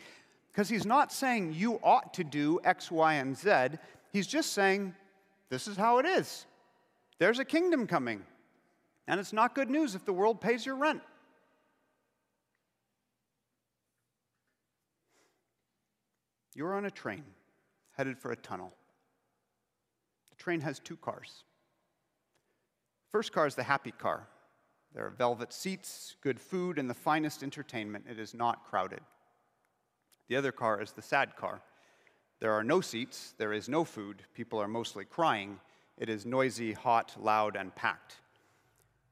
Because 0.51 0.67
he's 0.67 0.85
not 0.85 1.13
saying 1.13 1.53
you 1.53 1.79
ought 1.81 2.13
to 2.15 2.23
do 2.25 2.59
X, 2.65 2.91
Y, 2.91 3.13
and 3.13 3.37
Z. 3.37 3.77
He's 4.11 4.27
just 4.27 4.51
saying, 4.51 4.93
this 5.49 5.67
is 5.67 5.77
how 5.77 5.99
it 5.99 6.05
is. 6.05 6.45
There's 7.19 7.39
a 7.39 7.45
kingdom 7.45 7.87
coming. 7.87 8.23
And 9.07 9.19
it's 9.19 9.31
not 9.31 9.55
good 9.55 9.69
news 9.69 9.95
if 9.95 10.03
the 10.03 10.11
world 10.11 10.41
pays 10.41 10.65
your 10.65 10.75
rent. 10.75 11.01
You're 16.59 16.75
on 16.75 16.83
a 16.83 16.91
train 16.91 17.23
headed 17.93 18.19
for 18.19 18.33
a 18.33 18.35
tunnel. 18.35 18.73
The 20.29 20.35
train 20.35 20.59
has 20.59 20.77
two 20.77 20.97
cars. 20.97 21.45
First 23.13 23.31
car 23.31 23.47
is 23.47 23.55
the 23.55 23.63
happy 23.63 23.91
car. 23.91 24.27
There 24.93 25.05
are 25.05 25.09
velvet 25.09 25.53
seats, 25.53 26.17
good 26.19 26.37
food, 26.37 26.77
and 26.77 26.89
the 26.89 26.93
finest 26.93 27.43
entertainment. 27.43 28.07
It 28.11 28.19
is 28.19 28.33
not 28.33 28.65
crowded. 28.65 28.99
The 30.27 30.35
other 30.35 30.51
car 30.51 30.81
is 30.81 30.91
the 30.91 31.01
sad 31.01 31.37
car. 31.37 31.61
There 32.41 32.51
are 32.51 32.63
no 32.65 32.81
seats, 32.81 33.35
there 33.37 33.53
is 33.53 33.69
no 33.69 33.85
food, 33.85 34.23
people 34.33 34.61
are 34.61 34.67
mostly 34.67 35.05
crying. 35.05 35.61
It 35.97 36.09
is 36.09 36.25
noisy, 36.25 36.73
hot, 36.73 37.15
loud, 37.17 37.55
and 37.55 37.73
packed. 37.73 38.15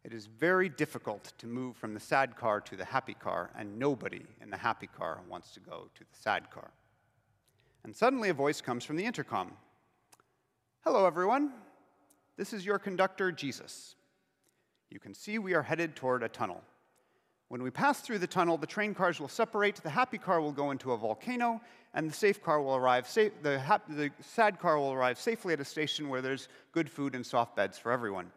It 0.04 0.14
is 0.14 0.26
very 0.26 0.68
difficult 0.68 1.32
to 1.38 1.48
move 1.48 1.78
from 1.78 1.94
the 1.94 2.02
sad 2.02 2.36
car 2.36 2.60
to 2.60 2.76
the 2.76 2.84
happy 2.84 3.14
car, 3.14 3.52
and 3.58 3.80
nobody 3.80 4.26
in 4.42 4.50
the 4.50 4.58
happy 4.58 4.88
car 4.88 5.22
wants 5.30 5.52
to 5.52 5.62
go 5.62 5.88
to 5.96 6.04
the 6.04 6.20
sad 6.20 6.52
car. 6.52 6.72
And 7.88 7.96
suddenly 7.96 8.28
a 8.28 8.34
voice 8.34 8.60
comes 8.60 8.84
from 8.84 8.98
the 8.98 9.06
intercom 9.06 9.54
Hello, 10.84 11.06
everyone. 11.06 11.54
This 12.36 12.52
is 12.52 12.66
your 12.66 12.80
conductor, 12.80 13.32
Jesus. 13.32 13.96
You 14.90 15.00
can 15.00 15.14
see 15.14 15.40
we 15.40 15.54
are 15.54 15.62
headed 15.62 15.96
toward 15.96 16.22
a 16.22 16.28
tunnel. 16.28 16.62
When 17.48 17.64
we 17.64 17.72
pass 17.72 18.02
through 18.02 18.20
the 18.20 18.28
tunnel, 18.28 18.58
the 18.58 18.68
train 18.68 18.94
cars 18.94 19.22
will 19.22 19.30
separate, 19.30 19.78
the 19.78 19.90
happy 19.90 20.18
car 20.18 20.42
will 20.42 20.52
go 20.52 20.72
into 20.72 20.92
a 20.92 20.98
volcano, 20.98 21.62
and 21.94 22.10
the 22.10 22.14
safe 22.14 22.44
car 22.44 22.62
will 22.62 22.76
arrive, 22.76 23.08
safe, 23.08 23.32
the, 23.42 23.64
the 23.88 24.12
sad 24.20 24.60
car 24.60 24.78
will 24.78 24.92
arrive 24.92 25.18
safely 25.18 25.54
at 25.54 25.62
a 25.62 25.66
station 25.66 26.10
where 26.10 26.22
there's 26.22 26.50
good 26.74 26.90
food 26.90 27.16
and 27.16 27.26
soft 27.26 27.56
beds 27.56 27.78
for 27.78 27.94
everyone. 27.94 28.34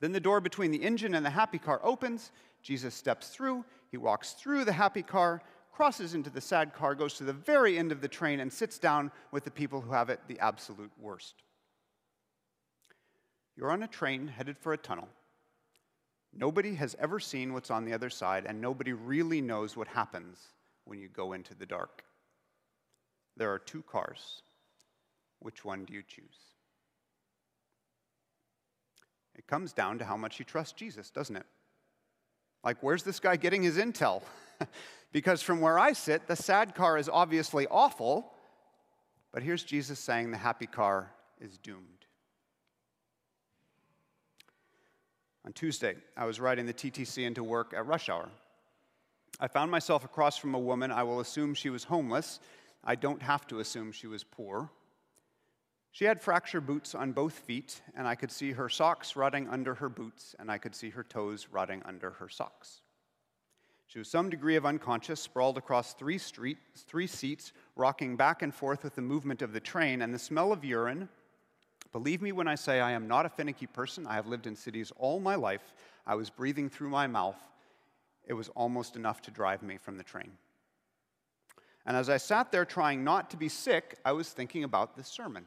Then 0.00 0.12
the 0.12 0.20
door 0.20 0.40
between 0.40 0.70
the 0.70 0.82
engine 0.82 1.14
and 1.14 1.24
the 1.24 1.30
happy 1.30 1.58
car 1.58 1.80
opens. 1.84 2.32
Jesus 2.62 2.94
steps 2.94 3.28
through. 3.28 3.62
He 3.90 3.98
walks 3.98 4.32
through 4.32 4.64
the 4.64 4.72
happy 4.72 5.02
car, 5.02 5.42
crosses 5.74 6.14
into 6.14 6.30
the 6.30 6.40
sad 6.40 6.72
car, 6.72 6.94
goes 6.94 7.14
to 7.14 7.24
the 7.24 7.32
very 7.32 7.78
end 7.78 7.90
of 7.90 8.00
the 8.00 8.08
train, 8.08 8.40
and 8.40 8.52
sits 8.52 8.78
down 8.78 9.10
with 9.32 9.44
the 9.44 9.50
people 9.50 9.80
who 9.80 9.92
have 9.92 10.08
it 10.08 10.20
the 10.28 10.38
absolute 10.38 10.92
worst. 11.00 11.34
You're 13.56 13.70
on 13.70 13.82
a 13.82 13.88
train 13.88 14.28
headed 14.28 14.56
for 14.56 14.72
a 14.72 14.78
tunnel. 14.78 15.08
Nobody 16.32 16.74
has 16.74 16.96
ever 16.98 17.18
seen 17.20 17.52
what's 17.52 17.70
on 17.70 17.84
the 17.84 17.92
other 17.92 18.10
side, 18.10 18.46
and 18.46 18.60
nobody 18.60 18.92
really 18.92 19.40
knows 19.40 19.76
what 19.76 19.88
happens 19.88 20.38
when 20.84 20.98
you 20.98 21.08
go 21.08 21.32
into 21.32 21.54
the 21.54 21.66
dark. 21.66 22.04
There 23.36 23.52
are 23.52 23.58
two 23.58 23.82
cars. 23.82 24.42
Which 25.40 25.64
one 25.64 25.84
do 25.84 25.92
you 25.92 26.02
choose? 26.06 26.38
It 29.36 29.46
comes 29.46 29.72
down 29.72 29.98
to 29.98 30.04
how 30.04 30.16
much 30.16 30.38
you 30.38 30.44
trust 30.44 30.76
Jesus, 30.76 31.10
doesn't 31.10 31.36
it? 31.36 31.46
Like, 32.62 32.78
where's 32.80 33.02
this 33.02 33.20
guy 33.20 33.36
getting 33.36 33.62
his 33.62 33.76
intel? 33.76 34.22
because 35.14 35.40
from 35.40 35.60
where 35.60 35.78
I 35.78 35.92
sit, 35.92 36.26
the 36.26 36.34
sad 36.34 36.74
car 36.74 36.98
is 36.98 37.08
obviously 37.08 37.68
awful, 37.68 38.32
but 39.32 39.44
here's 39.44 39.62
Jesus 39.62 40.00
saying 40.00 40.32
the 40.32 40.36
happy 40.36 40.66
car 40.66 41.12
is 41.40 41.56
doomed. 41.56 41.86
On 45.46 45.52
Tuesday, 45.52 45.94
I 46.16 46.24
was 46.24 46.40
riding 46.40 46.66
the 46.66 46.74
TTC 46.74 47.24
into 47.24 47.44
work 47.44 47.72
at 47.76 47.86
rush 47.86 48.08
hour. 48.08 48.28
I 49.38 49.46
found 49.46 49.70
myself 49.70 50.04
across 50.04 50.36
from 50.36 50.56
a 50.56 50.58
woman. 50.58 50.90
I 50.90 51.04
will 51.04 51.20
assume 51.20 51.54
she 51.54 51.70
was 51.70 51.84
homeless. 51.84 52.40
I 52.82 52.96
don't 52.96 53.22
have 53.22 53.46
to 53.48 53.60
assume 53.60 53.92
she 53.92 54.08
was 54.08 54.24
poor. 54.24 54.68
She 55.92 56.06
had 56.06 56.20
fracture 56.20 56.60
boots 56.60 56.92
on 56.92 57.12
both 57.12 57.34
feet, 57.34 57.82
and 57.96 58.08
I 58.08 58.16
could 58.16 58.32
see 58.32 58.50
her 58.50 58.68
socks 58.68 59.14
rotting 59.14 59.48
under 59.48 59.74
her 59.74 59.88
boots, 59.88 60.34
and 60.40 60.50
I 60.50 60.58
could 60.58 60.74
see 60.74 60.90
her 60.90 61.04
toes 61.04 61.46
rotting 61.52 61.82
under 61.84 62.10
her 62.10 62.28
socks. 62.28 62.80
She 63.86 63.98
was 63.98 64.08
some 64.08 64.30
degree 64.30 64.56
of 64.56 64.66
unconscious, 64.66 65.20
sprawled 65.20 65.58
across 65.58 65.94
three 65.94 66.18
streets, 66.18 66.82
three 66.82 67.06
seats, 67.06 67.52
rocking 67.76 68.16
back 68.16 68.42
and 68.42 68.54
forth 68.54 68.82
with 68.82 68.94
the 68.96 69.02
movement 69.02 69.42
of 69.42 69.52
the 69.52 69.60
train, 69.60 70.02
and 70.02 70.12
the 70.12 70.18
smell 70.18 70.52
of 70.52 70.64
urine 70.64 71.08
Believe 71.94 72.20
me 72.20 72.32
when 72.32 72.48
I 72.48 72.56
say 72.56 72.80
I 72.80 72.90
am 72.90 73.06
not 73.06 73.24
a 73.24 73.28
finicky 73.28 73.68
person. 73.68 74.04
I 74.04 74.14
have 74.14 74.26
lived 74.26 74.48
in 74.48 74.56
cities 74.56 74.92
all 74.96 75.20
my 75.20 75.36
life. 75.36 75.72
I 76.04 76.16
was 76.16 76.28
breathing 76.28 76.68
through 76.68 76.88
my 76.88 77.06
mouth. 77.06 77.38
It 78.26 78.32
was 78.32 78.48
almost 78.48 78.96
enough 78.96 79.22
to 79.22 79.30
drive 79.30 79.62
me 79.62 79.76
from 79.76 79.96
the 79.96 80.02
train. 80.02 80.32
And 81.86 81.96
as 81.96 82.10
I 82.10 82.16
sat 82.16 82.50
there 82.50 82.64
trying 82.64 83.04
not 83.04 83.30
to 83.30 83.36
be 83.36 83.48
sick, 83.48 83.96
I 84.04 84.10
was 84.10 84.30
thinking 84.30 84.64
about 84.64 84.96
this 84.96 85.06
sermon. 85.06 85.46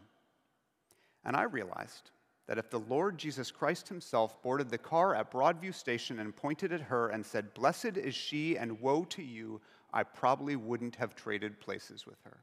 And 1.25 1.35
I 1.35 1.43
realized 1.43 2.11
that 2.47 2.57
if 2.57 2.69
the 2.69 2.79
Lord 2.79 3.17
Jesus 3.17 3.51
Christ 3.51 3.87
himself 3.87 4.41
boarded 4.41 4.69
the 4.69 4.77
car 4.77 5.13
at 5.13 5.31
Broadview 5.31 5.73
Station 5.73 6.19
and 6.19 6.35
pointed 6.35 6.71
at 6.71 6.81
her 6.81 7.09
and 7.09 7.25
said, 7.25 7.53
Blessed 7.53 7.97
is 7.97 8.15
she 8.15 8.57
and 8.57 8.79
woe 8.79 9.03
to 9.05 9.21
you, 9.21 9.61
I 9.93 10.03
probably 10.03 10.55
wouldn't 10.55 10.95
have 10.95 11.15
traded 11.15 11.59
places 11.59 12.05
with 12.05 12.17
her. 12.23 12.37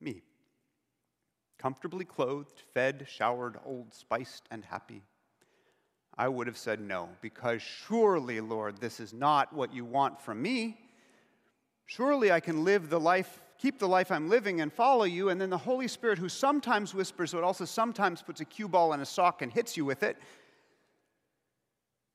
Me 0.00 0.22
comfortably 1.60 2.06
clothed, 2.06 2.62
fed, 2.72 3.06
showered, 3.06 3.58
old, 3.66 3.92
spiced, 3.92 4.44
and 4.50 4.64
happy? 4.64 5.02
I 6.16 6.26
would 6.26 6.46
have 6.46 6.56
said 6.56 6.80
no, 6.80 7.10
because 7.20 7.60
surely, 7.60 8.40
Lord, 8.40 8.78
this 8.78 8.98
is 8.98 9.12
not 9.12 9.52
what 9.52 9.74
you 9.74 9.84
want 9.84 10.20
from 10.20 10.40
me. 10.40 10.78
Surely 11.84 12.32
I 12.32 12.40
can 12.40 12.64
live 12.64 12.88
the 12.88 12.98
life, 12.98 13.40
keep 13.60 13.78
the 13.78 13.88
life 13.88 14.10
I'm 14.10 14.28
living, 14.28 14.60
and 14.60 14.72
follow 14.72 15.04
you. 15.04 15.28
And 15.28 15.40
then 15.40 15.50
the 15.50 15.58
Holy 15.58 15.88
Spirit, 15.88 16.18
who 16.18 16.28
sometimes 16.28 16.94
whispers, 16.94 17.32
but 17.32 17.44
also 17.44 17.64
sometimes 17.64 18.22
puts 18.22 18.40
a 18.40 18.44
cue 18.44 18.68
ball 18.68 18.92
in 18.92 19.00
a 19.00 19.06
sock 19.06 19.42
and 19.42 19.52
hits 19.52 19.76
you 19.76 19.84
with 19.84 20.02
it, 20.02 20.16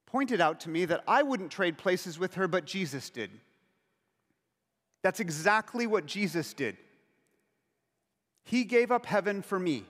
pointed 0.07 0.41
out 0.41 0.59
to 0.61 0.69
me 0.69 0.85
that 0.85 1.03
I 1.07 1.23
wouldn't 1.23 1.51
trade 1.51 1.77
places 1.77 2.17
with 2.17 2.35
her, 2.35 2.47
but 2.47 2.65
Jesus 2.65 3.09
did. 3.09 3.29
That's 5.03 5.19
exactly 5.19 5.85
what 5.85 6.07
Jesus 6.07 6.53
did. 6.53 6.77
He 8.43 8.63
gave 8.63 8.91
up 8.91 9.05
heaven 9.05 9.41
for 9.41 9.59
me, 9.59 9.83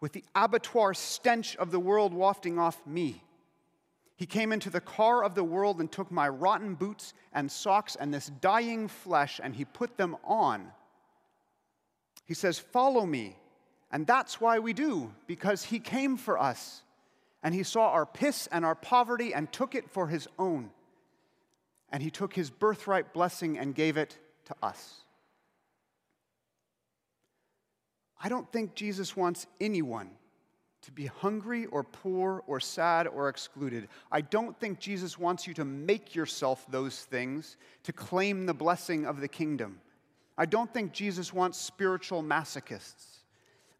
with 0.00 0.12
the 0.12 0.24
abattoir 0.34 0.94
stench 0.94 1.54
of 1.56 1.70
the 1.70 1.80
world 1.80 2.12
wafting 2.12 2.58
off 2.58 2.84
me. 2.86 3.22
He 4.16 4.26
came 4.26 4.50
into 4.50 4.70
the 4.70 4.80
car 4.80 5.22
of 5.22 5.34
the 5.34 5.44
world 5.44 5.78
and 5.78 5.92
took 5.92 6.10
my 6.10 6.28
rotten 6.28 6.74
boots 6.74 7.12
and 7.32 7.52
socks 7.52 7.96
and 7.96 8.12
this 8.12 8.30
dying 8.40 8.88
flesh 8.88 9.40
and 9.42 9.54
he 9.54 9.64
put 9.66 9.98
them 9.98 10.16
on. 10.24 10.72
He 12.24 12.34
says, 12.34 12.58
Follow 12.58 13.04
me. 13.06 13.36
And 13.92 14.06
that's 14.06 14.40
why 14.40 14.58
we 14.58 14.72
do, 14.72 15.12
because 15.26 15.64
he 15.64 15.78
came 15.78 16.16
for 16.16 16.38
us. 16.38 16.82
And 17.42 17.54
he 17.54 17.62
saw 17.62 17.90
our 17.90 18.04
piss 18.06 18.48
and 18.50 18.64
our 18.64 18.74
poverty 18.74 19.32
and 19.32 19.52
took 19.52 19.74
it 19.74 19.88
for 19.90 20.08
his 20.08 20.26
own. 20.38 20.70
and 21.90 22.02
he 22.02 22.10
took 22.10 22.34
his 22.34 22.50
birthright 22.50 23.12
blessing 23.12 23.58
and 23.58 23.74
gave 23.74 23.96
it 23.96 24.18
to 24.46 24.54
us. 24.62 25.00
I 28.22 28.28
don't 28.28 28.50
think 28.50 28.74
Jesus 28.74 29.16
wants 29.16 29.46
anyone 29.60 30.10
to 30.86 30.92
be 30.92 31.06
hungry 31.06 31.66
or 31.66 31.82
poor 31.82 32.44
or 32.46 32.60
sad 32.60 33.08
or 33.08 33.28
excluded. 33.28 33.88
I 34.12 34.20
don't 34.20 34.58
think 34.60 34.78
Jesus 34.78 35.18
wants 35.18 35.44
you 35.44 35.52
to 35.54 35.64
make 35.64 36.14
yourself 36.14 36.64
those 36.70 37.00
things 37.00 37.56
to 37.82 37.92
claim 37.92 38.46
the 38.46 38.54
blessing 38.54 39.04
of 39.04 39.20
the 39.20 39.26
kingdom. 39.26 39.80
I 40.38 40.46
don't 40.46 40.72
think 40.72 40.92
Jesus 40.92 41.32
wants 41.32 41.58
spiritual 41.58 42.22
masochists. 42.22 43.16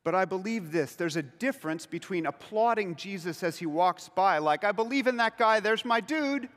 But 0.03 0.17
I 0.17 0.25
believe 0.25 0.73
this 0.73 0.97
there's 0.97 1.15
a 1.15 1.23
difference 1.23 1.87
between 1.87 2.27
applauding 2.27 2.97
Jesus 2.97 3.45
as 3.45 3.57
he 3.57 3.67
walks 3.67 4.09
by, 4.09 4.39
like, 4.39 4.65
I 4.65 4.73
believe 4.73 5.07
in 5.07 5.19
that 5.19 5.39
guy, 5.39 5.61
there's 5.61 5.85
my 5.85 6.01
dude, 6.01 6.49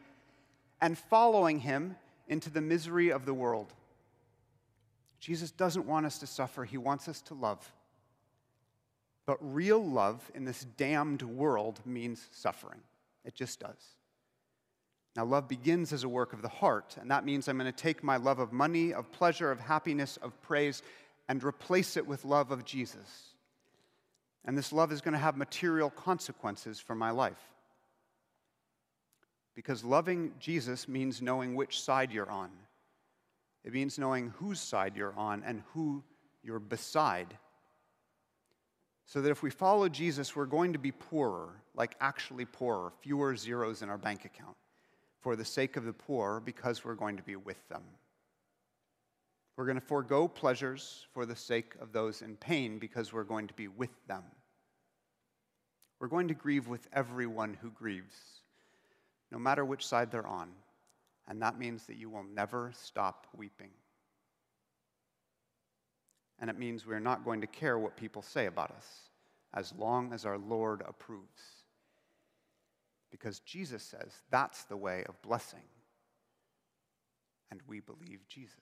and 0.81 0.97
following 0.97 1.59
him 1.59 1.95
into 2.27 2.49
the 2.49 2.61
misery 2.61 3.11
of 3.11 3.25
the 3.25 3.33
world. 3.35 3.71
Jesus 5.19 5.51
doesn't 5.51 5.85
want 5.85 6.07
us 6.07 6.17
to 6.19 6.27
suffer, 6.27 6.65
he 6.65 6.77
wants 6.77 7.07
us 7.07 7.21
to 7.23 7.35
love. 7.35 7.71
But 9.29 9.37
real 9.41 9.87
love 9.87 10.31
in 10.33 10.43
this 10.43 10.65
damned 10.75 11.21
world 11.21 11.81
means 11.85 12.27
suffering. 12.31 12.79
It 13.23 13.35
just 13.35 13.59
does. 13.59 13.77
Now, 15.15 15.23
love 15.23 15.47
begins 15.47 15.93
as 15.93 16.03
a 16.03 16.09
work 16.09 16.33
of 16.33 16.41
the 16.41 16.47
heart, 16.47 16.97
and 16.99 17.11
that 17.11 17.25
means 17.25 17.47
I'm 17.47 17.59
going 17.59 17.71
to 17.71 17.77
take 17.77 18.03
my 18.03 18.17
love 18.17 18.39
of 18.39 18.51
money, 18.51 18.91
of 18.91 19.11
pleasure, 19.11 19.51
of 19.51 19.59
happiness, 19.59 20.17
of 20.23 20.41
praise, 20.41 20.81
and 21.27 21.43
replace 21.43 21.95
it 21.95 22.07
with 22.07 22.25
love 22.25 22.49
of 22.49 22.65
Jesus. 22.65 23.35
And 24.45 24.57
this 24.57 24.73
love 24.73 24.91
is 24.91 24.99
going 24.99 25.13
to 25.13 25.19
have 25.19 25.37
material 25.37 25.91
consequences 25.91 26.79
for 26.79 26.95
my 26.95 27.11
life. 27.11 27.53
Because 29.53 29.83
loving 29.83 30.31
Jesus 30.39 30.87
means 30.87 31.21
knowing 31.21 31.53
which 31.53 31.83
side 31.83 32.11
you're 32.11 32.31
on. 32.31 32.49
It 33.63 33.73
means 33.73 33.99
knowing 33.99 34.33
whose 34.39 34.59
side 34.59 34.97
you're 34.97 35.13
on 35.15 35.43
and 35.45 35.61
who 35.75 36.03
you're 36.41 36.57
beside. 36.57 37.37
So 39.09 39.21
that 39.21 39.31
if 39.31 39.41
we 39.41 39.49
follow 39.49 39.89
Jesus, 39.89 40.35
we're 40.35 40.45
going 40.45 40.71
to 40.73 40.77
be 40.77 40.91
poorer, 40.91 41.49
like 41.73 41.95
actually 41.99 42.45
poorer, 42.45 42.93
fewer 43.01 43.35
zeros 43.35 43.81
in 43.81 43.89
our 43.89 43.97
bank 43.97 44.23
account, 44.23 44.55
for 45.19 45.35
the 45.35 45.43
sake 45.43 45.77
of 45.77 45.85
the 45.85 45.93
poor, 45.93 46.39
because 46.45 46.85
we're 46.85 46.93
going 46.93 47.17
to 47.17 47.23
be 47.23 47.35
with 47.35 47.57
them. 47.69 47.81
We're 49.57 49.65
going 49.65 49.79
to 49.79 49.85
forego 49.85 50.27
pleasures 50.27 51.07
for 51.11 51.25
the 51.25 51.35
sake 51.35 51.73
of 51.81 51.91
those 51.91 52.21
in 52.21 52.35
pain, 52.35 52.77
because 52.77 53.11
we're 53.11 53.23
going 53.23 53.47
to 53.47 53.53
be 53.55 53.67
with 53.67 53.89
them. 54.07 54.21
We're 55.99 56.07
going 56.07 56.27
to 56.27 56.35
grieve 56.35 56.67
with 56.67 56.87
everyone 56.93 57.57
who 57.59 57.71
grieves, 57.71 58.13
no 59.31 59.39
matter 59.39 59.65
which 59.65 59.87
side 59.87 60.11
they're 60.11 60.27
on. 60.27 60.49
And 61.27 61.41
that 61.41 61.57
means 61.57 61.87
that 61.87 61.97
you 61.97 62.11
will 62.11 62.25
never 62.35 62.71
stop 62.75 63.25
weeping. 63.35 63.71
And 66.41 66.49
it 66.49 66.57
means 66.57 66.85
we're 66.85 66.99
not 66.99 67.25
going 67.25 67.41
to 67.41 67.47
care 67.47 67.77
what 67.77 67.97
people 67.97 68.21
say 68.21 68.45
about 68.45 68.71
us 68.71 69.09
as 69.53 69.73
long 69.77 70.13
as 70.13 70.25
our 70.25 70.37
Lord 70.37 70.83
approves. 70.87 71.41
Because 73.11 73.39
Jesus 73.39 73.83
says 73.83 74.13
that's 74.29 74.63
the 74.63 74.77
way 74.77 75.03
of 75.09 75.21
blessing. 75.21 75.67
And 77.51 77.61
we 77.67 77.79
believe 77.79 78.27
Jesus. 78.27 78.55